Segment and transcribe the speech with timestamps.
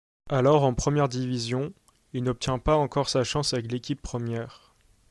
[0.31, 1.73] Alors en première division,
[2.13, 4.73] il n'obtient pas encore sa chance avec l'équipe première.